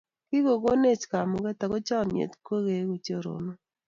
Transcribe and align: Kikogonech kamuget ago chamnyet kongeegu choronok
Kikogonech 0.27 1.03
kamuget 1.11 1.59
ago 1.65 1.77
chamnyet 1.87 2.33
kongeegu 2.45 2.95
choronok 3.05 3.59